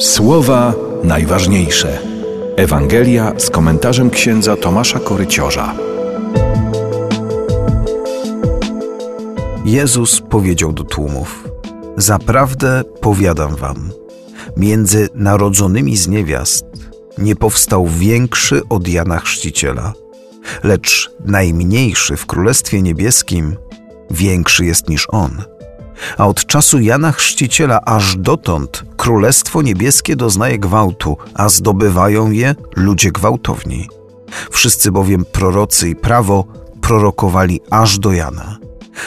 Słowa 0.00 0.74
najważniejsze. 1.04 1.98
Ewangelia 2.56 3.32
z 3.38 3.50
komentarzem 3.50 4.10
księdza 4.10 4.56
Tomasza 4.56 5.00
Koryciorza. 5.00 5.74
Jezus 9.64 10.20
powiedział 10.20 10.72
do 10.72 10.84
tłumów: 10.84 11.48
Zaprawdę 11.96 12.82
powiadam 13.00 13.56
wam, 13.56 13.90
między 14.56 15.08
narodzonymi 15.14 15.96
z 15.96 16.08
niewiast 16.08 16.64
nie 17.18 17.36
powstał 17.36 17.86
większy 17.86 18.62
od 18.68 18.88
Jana 18.88 19.18
Chrzciciela, 19.18 19.92
lecz 20.62 21.10
najmniejszy 21.24 22.16
w 22.16 22.26
Królestwie 22.26 22.82
Niebieskim 22.82 23.56
większy 24.10 24.64
jest 24.64 24.88
niż 24.88 25.06
on. 25.10 25.59
A 26.18 26.26
od 26.26 26.46
czasu 26.46 26.80
Jana 26.80 27.12
Chrzciciela 27.12 27.80
aż 27.84 28.16
dotąd 28.16 28.84
Królestwo 28.96 29.62
Niebieskie 29.62 30.16
doznaje 30.16 30.58
gwałtu, 30.58 31.16
a 31.34 31.48
zdobywają 31.48 32.30
je 32.30 32.54
ludzie 32.76 33.12
gwałtowni. 33.12 33.88
Wszyscy 34.50 34.92
bowiem 34.92 35.24
prorocy 35.24 35.88
i 35.88 35.96
prawo 35.96 36.44
prorokowali 36.80 37.60
aż 37.70 37.98
do 37.98 38.12
Jana. 38.12 38.58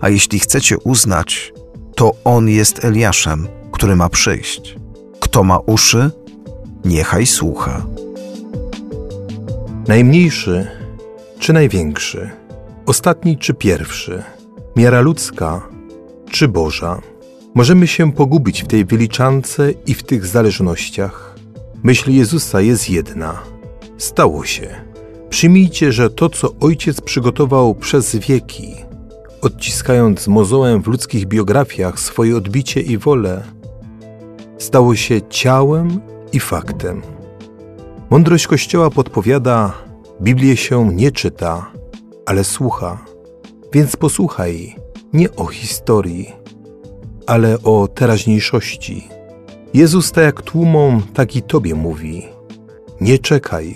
A 0.00 0.08
jeśli 0.08 0.38
chcecie 0.38 0.78
uznać, 0.78 1.52
to 1.94 2.12
on 2.24 2.48
jest 2.48 2.84
Eliaszem, 2.84 3.48
który 3.72 3.96
ma 3.96 4.08
przyjść. 4.08 4.76
Kto 5.20 5.44
ma 5.44 5.58
uszy, 5.58 6.10
niechaj 6.84 7.26
słucha. 7.26 7.86
Najmniejszy 9.88 10.66
czy 11.38 11.52
największy, 11.52 12.30
ostatni 12.86 13.38
czy 13.38 13.54
pierwszy, 13.54 14.22
miara 14.76 15.00
ludzka 15.00 15.75
czy 16.30 16.48
Boża. 16.48 17.00
Możemy 17.54 17.86
się 17.86 18.12
pogubić 18.12 18.62
w 18.62 18.66
tej 18.66 18.84
wyliczance 18.84 19.70
i 19.86 19.94
w 19.94 20.02
tych 20.02 20.26
zależnościach. 20.26 21.36
Myśl 21.82 22.10
Jezusa 22.10 22.60
jest 22.60 22.90
jedna. 22.90 23.42
Stało 23.98 24.44
się. 24.44 24.68
Przyjmijcie, 25.30 25.92
że 25.92 26.10
to, 26.10 26.28
co 26.28 26.54
Ojciec 26.60 27.00
przygotował 27.00 27.74
przez 27.74 28.16
wieki, 28.16 28.74
odciskając 29.42 30.28
mozołem 30.28 30.82
w 30.82 30.86
ludzkich 30.86 31.26
biografiach 31.26 32.00
swoje 32.00 32.36
odbicie 32.36 32.80
i 32.80 32.98
wolę, 32.98 33.42
stało 34.58 34.96
się 34.96 35.20
ciałem 35.28 36.00
i 36.32 36.40
faktem. 36.40 37.02
Mądrość 38.10 38.46
Kościoła 38.46 38.90
podpowiada, 38.90 39.72
Biblię 40.22 40.56
się 40.56 40.94
nie 40.94 41.12
czyta, 41.12 41.70
ale 42.26 42.44
słucha. 42.44 43.04
Więc 43.72 43.96
posłuchaj 43.96 44.76
nie 45.12 45.36
o 45.36 45.46
historii, 45.46 46.32
ale 47.26 47.62
o 47.62 47.88
teraźniejszości. 47.88 49.08
Jezus 49.74 50.12
tak 50.12 50.24
jak 50.24 50.42
tłumom, 50.42 51.02
tak 51.14 51.36
i 51.36 51.42
Tobie 51.42 51.74
mówi: 51.74 52.26
Nie 53.00 53.18
czekaj. 53.18 53.74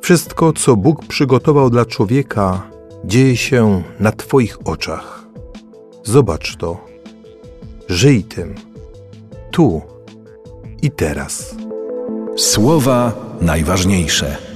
Wszystko, 0.00 0.52
co 0.52 0.76
Bóg 0.76 1.04
przygotował 1.04 1.70
dla 1.70 1.84
człowieka, 1.84 2.70
dzieje 3.04 3.36
się 3.36 3.82
na 4.00 4.12
Twoich 4.12 4.58
oczach. 4.64 5.26
Zobacz 6.04 6.56
to. 6.56 6.80
Żyj 7.88 8.24
tym. 8.24 8.54
Tu 9.50 9.82
i 10.82 10.90
teraz. 10.90 11.54
Słowa 12.36 13.12
najważniejsze. 13.40 14.55